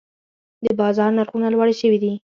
د 0.65 0.67
بازار 0.79 1.09
نرخونه 1.17 1.47
لوړې 1.53 1.75
شوي 1.81 1.97
دي. 2.03 2.11